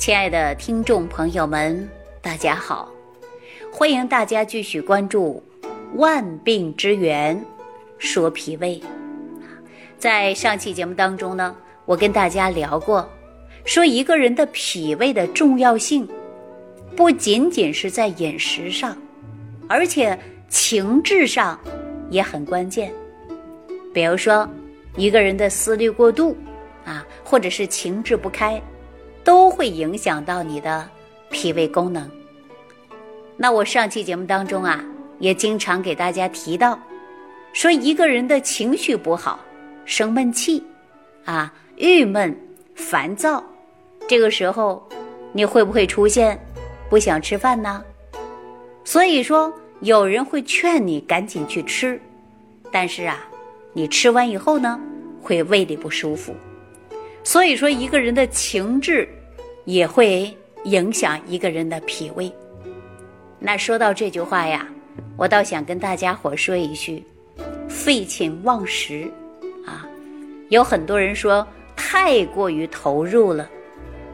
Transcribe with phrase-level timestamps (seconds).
[0.00, 1.86] 亲爱的听众朋友们，
[2.22, 2.90] 大家好！
[3.70, 5.42] 欢迎大家继续关注
[5.96, 7.38] 《万病之源。
[7.98, 8.80] 说脾胃》。
[9.98, 13.06] 在上期节目当中呢，我跟大家聊过，
[13.66, 16.08] 说一个人的脾胃的重要性，
[16.96, 18.96] 不仅仅是在饮食上，
[19.68, 21.60] 而且情志上
[22.08, 22.90] 也很关键。
[23.92, 24.48] 比如说，
[24.96, 26.34] 一个人的思虑过度
[26.86, 28.58] 啊，或者是情志不开，
[29.30, 30.90] 都会影响到你的
[31.30, 32.10] 脾胃功能。
[33.36, 34.84] 那我上期节目当中啊，
[35.20, 36.76] 也经常给大家提到，
[37.52, 39.38] 说一个人的情绪不好，
[39.84, 40.60] 生闷气，
[41.26, 42.36] 啊，郁闷、
[42.74, 43.40] 烦躁，
[44.08, 44.84] 这个时候
[45.32, 46.36] 你会不会出现
[46.88, 47.84] 不想吃饭呢？
[48.82, 52.02] 所以说，有人会劝你赶紧去吃，
[52.72, 53.16] 但是啊。
[53.72, 54.80] 你吃完以后呢，
[55.22, 56.34] 会胃里不舒服，
[57.22, 59.08] 所以说一个人的情志
[59.70, 62.30] 也会影响一个人的脾胃。
[63.38, 64.66] 那说到这句话呀，
[65.16, 67.04] 我倒想跟大家伙说一句：
[67.68, 69.08] 废寝忘食
[69.64, 69.86] 啊！
[70.48, 73.48] 有很多人说太过于投入了，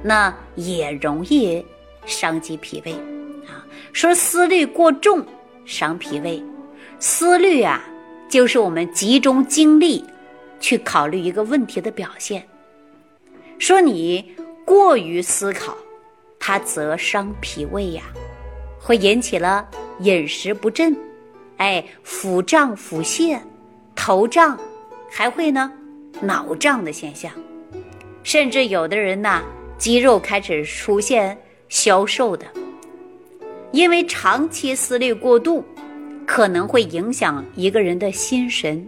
[0.03, 1.65] 那也容易
[2.05, 2.93] 伤及脾胃
[3.47, 3.65] 啊。
[3.95, 5.25] 说思虑过重
[5.65, 6.43] 伤脾胃，
[7.01, 7.83] 思虑啊。
[8.29, 10.05] 就是我们集中精力
[10.59, 12.43] 去考虑一个问题的表现。
[13.59, 14.35] 说你
[14.67, 15.75] 过于思考，
[16.39, 18.03] 它则伤脾胃呀，
[18.79, 19.67] 会引起了
[20.01, 20.95] 饮食不振，
[21.57, 23.39] 哎，腹胀、腹泻、
[23.95, 24.59] 头胀，
[25.11, 25.73] 还会呢
[26.21, 27.33] 脑胀的现象，
[28.23, 29.43] 甚至有的人呐，
[29.79, 32.45] 肌肉开始出现消瘦的，
[33.71, 35.65] 因为长期思虑过度。
[36.29, 38.85] 可能会影响一个人的心神，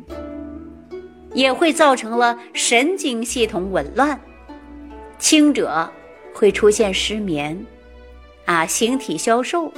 [1.35, 4.20] 也会造成了神经系统紊乱，
[5.19, 5.91] 轻者
[6.33, 7.66] 会出现失眠，
[8.44, 9.72] 啊，形体消瘦；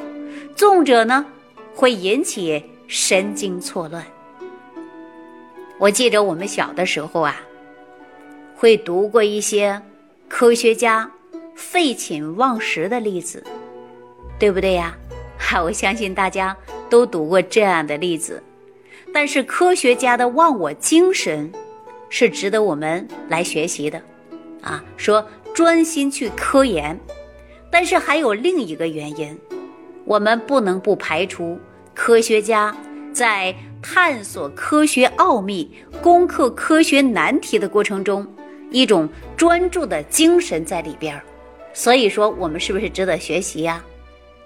[0.55, 1.27] 重者呢，
[1.74, 4.05] 会引起神经错乱。
[5.79, 7.40] 我记着我们小的时候啊，
[8.55, 9.80] 会读过一些
[10.29, 11.11] 科学家
[11.55, 13.42] 废寝忘食的例子，
[14.39, 14.96] 对不对呀？
[15.39, 16.56] 哈， 我相信大家。
[16.90, 18.42] 都读过这样的例子，
[19.14, 21.48] 但是科学家的忘我精神
[22.08, 24.02] 是值得我们来学习的，
[24.63, 26.98] 啊，说专心去科研，
[27.71, 29.39] 但是还有另一个原因，
[30.05, 31.59] 我们不能不排除
[31.95, 32.77] 科学家
[33.13, 35.71] 在探索科学奥秘、
[36.03, 38.27] 攻克科学难题的过程中
[38.71, 41.23] 一种专注的精神在里边儿，
[41.73, 43.83] 所以说我们是不是值得学习呀？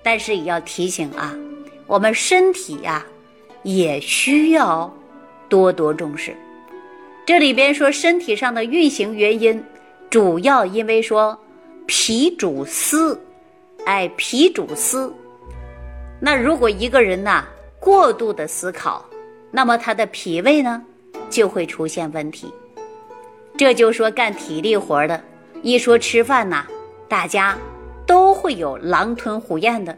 [0.03, 1.37] 但是也要提醒啊。
[1.87, 3.05] 我们身体呀，
[3.63, 4.91] 也需要
[5.49, 6.35] 多多重视。
[7.27, 9.63] 这里边说身体上的运行原因，
[10.10, 11.38] 主要因为说
[11.87, 13.20] 脾主思，
[13.84, 15.12] 哎，脾主思。
[16.20, 17.44] 那如果一个人呐
[17.81, 19.04] 过度的思考，
[19.50, 20.82] 那么他的脾胃呢
[21.28, 22.53] 就会出现问题。
[23.56, 25.22] 这就说干体力活的，
[25.62, 26.65] 一说吃饭呐，
[27.09, 27.56] 大家
[28.06, 29.97] 都会有狼吞虎咽的。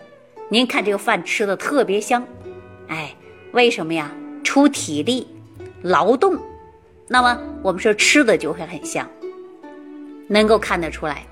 [0.49, 2.27] 您看这个饭吃的特别香，
[2.89, 3.15] 哎，
[3.53, 4.11] 为什么呀？
[4.43, 5.27] 出体力，
[5.83, 6.39] 劳动，
[7.09, 9.09] 那么我们说吃的就会很香，
[10.29, 11.25] 能够看得出来。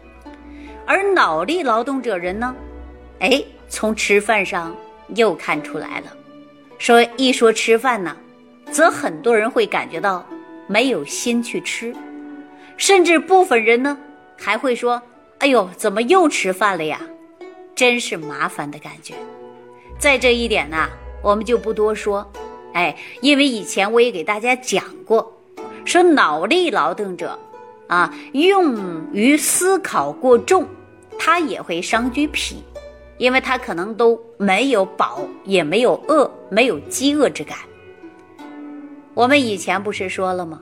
[0.86, 2.54] 而脑力劳动者人呢，
[3.20, 4.76] 哎，从吃饭上
[5.14, 6.06] 又看出来了。
[6.78, 8.16] 说一说吃饭呢，
[8.70, 10.26] 则很多人会感觉到
[10.66, 11.94] 没有心去吃，
[12.76, 13.96] 甚至部分人呢
[14.36, 15.00] 还会说
[15.38, 17.00] ：“哎呦，怎么又吃饭了呀？”
[17.74, 19.14] 真是麻烦的感觉，
[19.98, 20.88] 在这一点呢，
[21.22, 22.30] 我们就不多说，
[22.72, 25.32] 哎，因为以前我也给大家讲过，
[25.84, 27.38] 说脑力劳动者，
[27.86, 30.66] 啊，用于思考过重，
[31.18, 32.62] 他也会伤居脾，
[33.18, 37.58] 因为他可能都没有饱，也没有饿，没有饥饿之感。
[39.12, 40.60] 我们以前不是说了吗？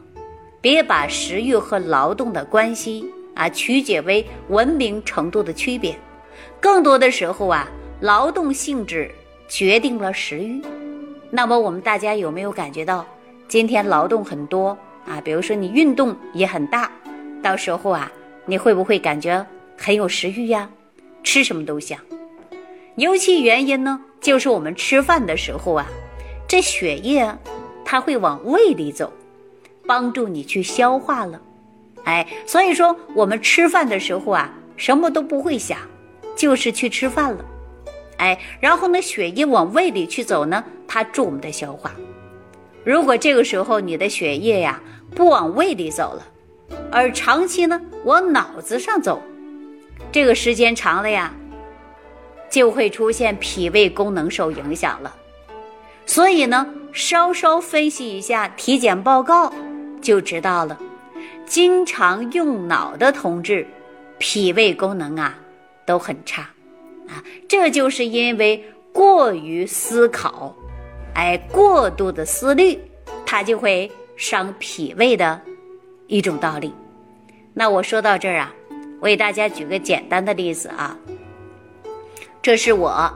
[0.61, 3.05] 别把食欲和劳动的关系
[3.35, 5.99] 啊曲解为文明程度的区别。
[6.61, 7.69] 更多的时候啊，
[8.01, 9.11] 劳动性质
[9.49, 10.63] 决定了食欲。
[11.31, 13.07] 那么我们大家有没有感觉到，
[13.49, 14.77] 今天劳动很多
[15.07, 15.21] 啊？
[15.25, 16.93] 比如说你运动也很大，
[17.43, 18.11] 到时候啊，
[18.47, 19.45] 你会不会感觉
[19.77, 20.71] 很有食欲呀？
[21.25, 21.99] 吃什么都香。
[22.97, 25.87] 尤其原因呢，就是我们吃饭的时候啊，
[26.47, 27.37] 这血液
[27.85, 29.13] 它会往胃里走，
[29.87, 31.41] 帮助你去消化了。
[32.05, 35.79] 哎，所以说我们吃饭的时候啊，什么都不会想。
[36.35, 37.45] 就是去吃饭了，
[38.17, 41.93] 哎，然后呢，血液往胃里去走呢，它助我们的消化。
[42.83, 44.83] 如果这个时候你的血液呀
[45.15, 46.27] 不往胃里走了，
[46.93, 49.23] 而长期呢往脑子上走，
[50.13, 51.35] 这个时间长了呀，
[52.51, 55.17] 就会出现脾胃功能受影响了。
[56.05, 59.53] 所以呢，稍稍分析一下体检报告
[60.03, 60.79] 就知道了。
[61.47, 63.67] 经常用脑的同志，
[64.19, 65.39] 脾胃功能啊
[65.87, 66.43] 都很差
[67.09, 70.55] 啊，这就是因为过于思考，
[71.15, 72.79] 哎，过度的思虑，
[73.25, 75.41] 它就会伤脾胃的
[76.07, 76.73] 一种道理。
[77.55, 78.55] 那我说到这儿啊，
[79.01, 80.97] 我给大家举个简单的例子啊，
[82.41, 83.13] 这是我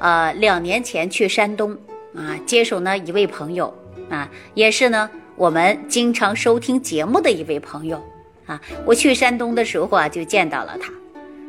[0.00, 1.76] 呃两年前去山东
[2.14, 3.72] 啊接手呢一位朋友
[4.08, 5.10] 啊，也是呢。
[5.36, 7.98] 我们经常收听节目的一位朋友
[8.44, 10.92] 啊，我去山东的时候啊，就见到了他。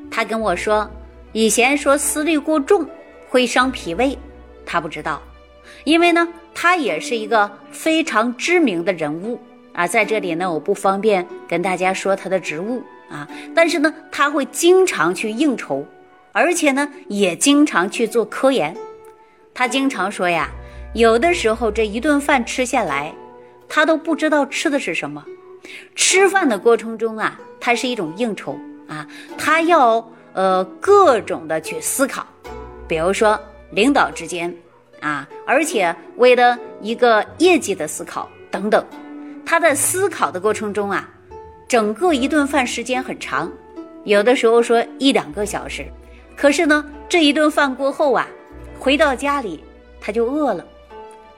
[0.10, 0.90] 他跟我说，
[1.34, 2.88] 以前说思虑过重
[3.28, 4.18] 会伤脾胃，
[4.66, 5.22] 他不知道，
[5.84, 9.38] 因为呢，他也是一个非常知名的人物
[9.74, 9.88] 啊。
[9.88, 15.86] 在这里呢，我不方便跟大家说他的职务啊，但是呢，他会经常去应酬，
[16.32, 18.76] 而且呢，也经常去做科研。
[19.54, 20.50] 他经常说呀，
[20.94, 23.14] 有的时候这一顿饭吃下来。
[23.74, 25.24] 他都不知道吃的是什么，
[25.96, 29.08] 吃饭的过程中啊，它是一种应酬啊，
[29.38, 32.28] 他要呃各种的去思考，
[32.86, 33.40] 比如说
[33.70, 34.54] 领导之间
[35.00, 38.86] 啊，而且为了一个业绩的思考等等，
[39.46, 41.10] 他在思考的过程中啊，
[41.68, 43.52] 整个一顿饭时间很长，
[44.04, 45.86] 有的时候说一两个小时，
[46.36, 48.28] 可是呢，这一顿饭过后啊，
[48.80, 49.64] 回到家里
[50.00, 50.66] 他就饿了，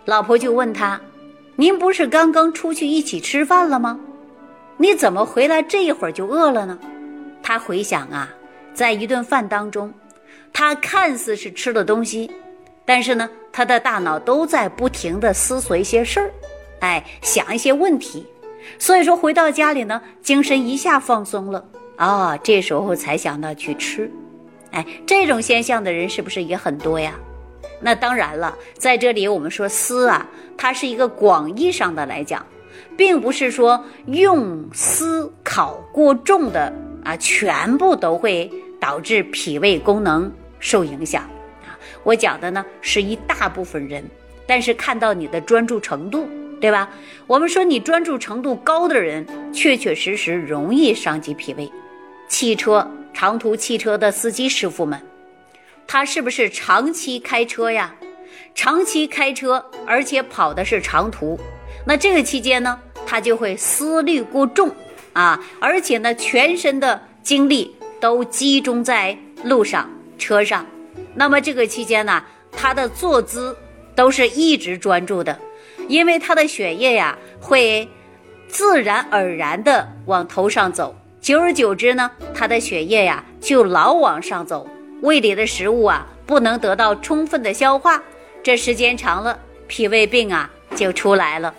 [0.06, 1.00] 老婆就问他。
[1.56, 4.00] 您不是刚刚出去一起吃饭了吗？
[4.78, 6.80] 你怎么回来这一会儿就饿了呢？
[7.44, 8.28] 他回想啊，
[8.74, 9.94] 在一顿饭当中，
[10.52, 12.32] 他看似是吃了东西，
[12.86, 16.32] 但是呢，他的大脑都在不停的思索一些事儿，
[16.84, 18.26] 哎，想一些问题。
[18.78, 21.64] 所以说回到家里呢，精神一下放松了
[21.96, 24.12] 啊，这时候才想到去吃。
[24.72, 27.14] 哎，这种现象的人是不是也很多呀？
[27.80, 32.46] 那当然了，在这里我们说思啊，它是一个广义上的来讲，
[32.98, 36.74] 并不是说用思考过重的
[37.06, 41.24] 啊，全部都会导致脾胃功能受影响
[41.66, 41.80] 啊。
[42.04, 44.04] 我讲的呢是一大部分人，
[44.46, 46.28] 但是看到你的专注程度，
[46.64, 46.90] 对吧？
[47.28, 51.70] 我们说你专注程度高的人，确确实实容易伤及脾胃。
[52.30, 54.98] 汽车长途汽车的司机师傅们。
[55.86, 57.94] 他是不是长期开车呀？
[58.56, 61.38] 长期开车，而且跑的是长途，
[61.86, 64.74] 那这个期间呢，他就会思虑过重
[65.12, 70.66] 啊，而且呢，全身的精力都集中在路上、车上。
[71.14, 72.24] 那么这个期间呢，
[72.54, 73.54] 他的坐姿
[73.94, 75.38] 都是一直专注的，
[75.88, 77.88] 因为他的血液呀会
[78.48, 84.68] 自然而然的往头上走，久而久之呢，他的血液呀就老往上走。
[85.02, 88.02] 胃里的食物啊，不能得到充分的消化，
[88.42, 89.38] 这时间长了，
[89.68, 91.54] 脾胃病啊就出来了。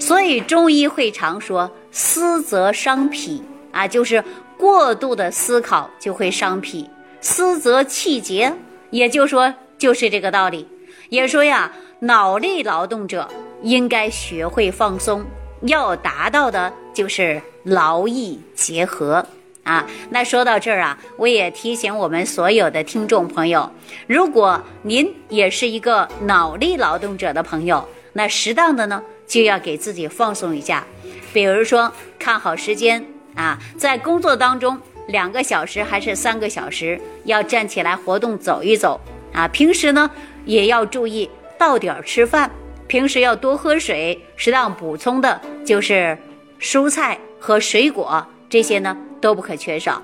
[0.00, 4.22] 所以中医会常说“思则伤脾”，啊，就是
[4.56, 6.88] 过度的思考就会伤脾。
[7.20, 8.52] 思则气结，
[8.90, 10.66] 也就说就是这个道理。
[11.08, 13.28] 也说呀，脑力劳动者
[13.62, 15.24] 应该学会放松，
[15.62, 19.24] 要达到的就是劳逸结合。
[19.64, 23.70] 啊，那说到这儿啊，我也提醒我们所有的听众朋友，
[24.06, 30.86] 如果您也是一个脑力劳动者的朋友，那适当的呢就要给自己放松一下，
[31.34, 33.04] 比如说看好时间
[33.34, 38.98] 啊，在工作当中两个小时还是三个小时，要站起来活动走一走
[39.34, 39.46] 啊。
[39.48, 40.10] 平时呢
[40.46, 41.28] 也要注意
[41.58, 42.50] 到点儿吃饭，
[42.88, 46.18] 平时要多喝水，适当补充的就是
[46.58, 48.96] 蔬菜和水果这些呢。
[49.20, 50.00] 都不可缺少。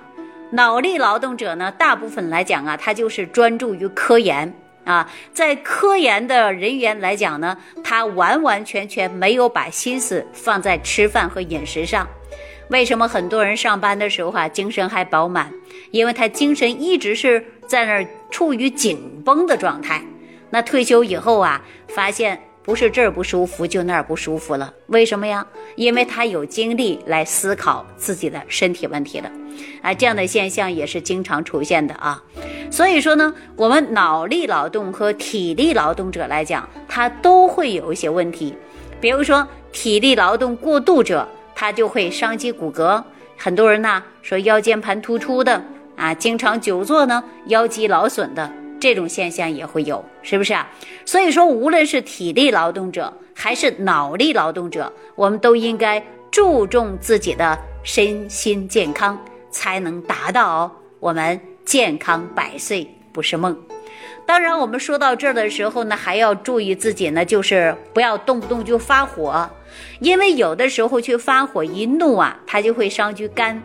[0.50, 4.52] 脑力劳动者呢，大部分来讲啊，他就是专注于科研
[4.84, 5.08] 啊。
[5.32, 12.08] 在科研的人员来讲呢，他完完全全没有把心思放在吃饭和饮食上。
[12.70, 15.52] 为什么很多人上班的时候啊，精神还饱满？
[15.92, 20.02] 因为他精神一直是在那儿处于紧绷的状态。
[20.50, 22.42] 那退休以后啊，发现。
[22.64, 25.46] 不是这儿不舒服就那儿不舒服了，为什么呀？
[25.76, 29.30] 因为他有精力来思考自己的身体问题了，
[29.82, 32.22] 啊，这样的现象也是经常出现的啊。
[32.70, 38.56] 所以说呢，我们脑力劳动和体力劳动者来讲，他都会有一些问题。
[38.98, 43.04] 比如说体力劳动过度者，他就会伤及骨骼。
[43.36, 45.62] 很多人呢说腰间盘突出的
[45.96, 48.50] 啊，经常久坐呢，腰肌劳损的。
[48.84, 50.68] 这种现象也会有，是不是啊？
[51.06, 59.18] 所以说，无论是体力劳动者还是脑力劳动者，我们都应该注重自己的身心健康，
[59.50, 63.58] 才能达到我们健康百岁不是梦。
[64.26, 69.48] 当然，我们说到这儿的时候呢，还要注意自己呢，就是不要动不动就发火，
[70.00, 73.62] 因为有的时候去发火一怒啊，它就会伤及肝；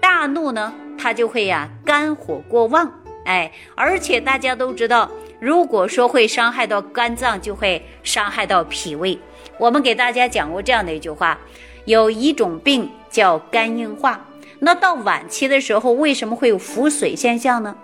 [0.00, 3.01] 大怒呢，它就会呀肝火过旺。
[3.24, 5.10] 哎，而且大家都知道，
[5.40, 9.18] 如果说会伤害到肝脏，就会伤害到脾胃。
[9.58, 11.38] 我们给大家讲过这样的一句话：
[11.84, 14.24] 有一种病叫肝硬化，
[14.58, 17.76] 那到晚期的时候，为什么会有腹水现象呢？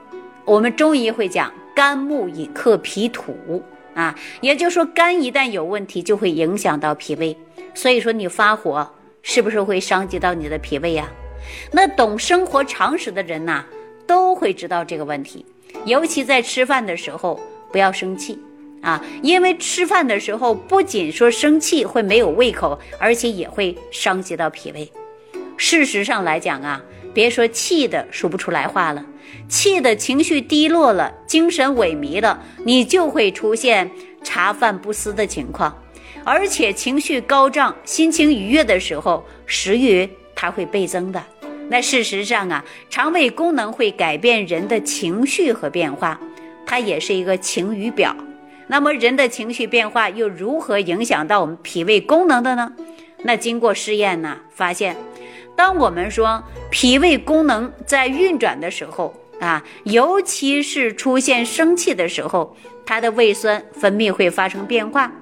[0.44, 1.52] 我们中医会讲。
[1.78, 3.62] 肝木以克脾土
[3.94, 7.38] 啊，也就是说，肝一旦有问题，就会影响到脾胃。
[7.72, 8.92] 所以说，你发火
[9.22, 11.08] 是不是会伤及到你的脾胃呀？
[11.70, 13.64] 那懂生活常识的人呐，
[14.08, 15.46] 都会知道这个问题。
[15.84, 17.38] 尤其在吃饭的时候，
[17.70, 18.36] 不要生气
[18.82, 24.90] 啊，因为吃饭的时候不仅说生气会没有胃口，而且也会伤及到脾胃。
[25.56, 26.82] 事实上来讲啊。
[27.14, 29.04] 别说气的说不出来话了，
[29.48, 33.90] 气的情绪低落了，精神萎靡了，你就会出现
[34.22, 35.76] 茶饭不思的情况。
[36.22, 41.20] 而且情绪高涨、心情愉悦的时候，食欲它会倍增的。
[41.68, 46.18] 那事实上啊，肠胃功能会改变人的情绪和变化，
[46.64, 48.16] 它也是一个晴雨表。
[48.68, 52.72] 那么人的情绪变化又如何影响到我们脾胃功能的呢？
[53.22, 54.96] 那经过试验呢，发现。
[55.56, 62.56] 当我们说脾胃功能在运转的时候啊，尤其是出现生气的时候，
[62.86, 65.12] 它的胃酸分泌会发生变化。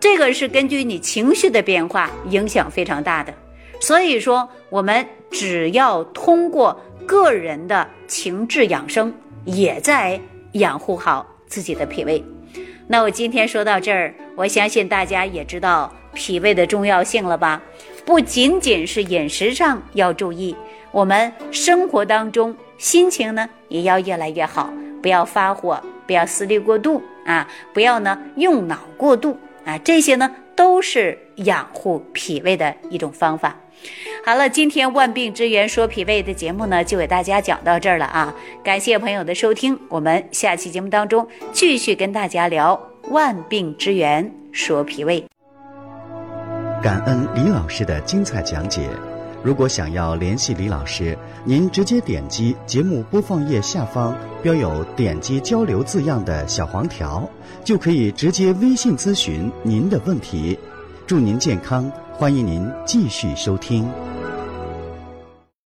[0.00, 3.32] 这个是根据你情绪的变化影响非常大的。
[3.84, 9.12] 所以说，我们只要通过个人的情志养生，
[9.44, 10.18] 也在
[10.52, 12.24] 养护好自己的脾胃。
[12.86, 17.60] 那我今天说到这儿，我相信大家也知道脾胃的重要性了吧？
[18.06, 20.56] 不仅仅是饮食上要注意，
[20.90, 24.72] 我们生活当中心情呢也要越来越好，
[25.02, 33.56] 不要发火，不要思虑过度啊，不要呢用脑过度啊，这些呢都是养护脾胃的一种方法。
[34.24, 45.22] 好了，今天万病之源说脾胃的节目呢就给大家讲到这儿了啊，感谢朋友的收听，我们下期节目当中继续跟大家聊万病之源说脾胃。
[46.82, 48.88] 感恩李老师的精彩讲解。
[49.42, 51.14] 如果想要联系李老师，
[51.44, 57.28] 您直接点击节目播放页下方标有“点击交流”字样的小黄条，
[57.62, 60.58] 就可以直接微信咨询您的问题。
[61.06, 63.86] 祝您健康，欢迎您继续收听。